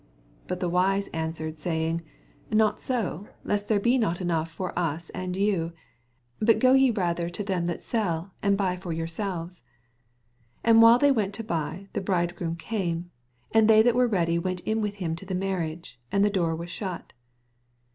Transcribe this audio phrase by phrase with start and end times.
[0.45, 2.01] 9 But the wise answered, saying,
[2.49, 5.73] Not 90; lest there be not enough for us and vou:
[6.39, 9.61] but go ye rather to them that sell, and buy for yourselves.
[10.63, 13.09] 10 And while they went to bay, the bridegroom oame;
[13.51, 16.31] and they that were ready went in with him to the mar riage: and the
[16.31, 17.13] door was shut.